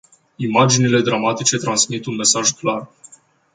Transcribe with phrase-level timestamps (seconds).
[0.45, 2.83] Imaginile dramatice transmit un mesaj clar.